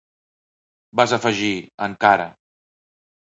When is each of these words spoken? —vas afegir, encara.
—vas 0.99 1.13
afegir, 1.17 1.53
encara. 1.89 2.27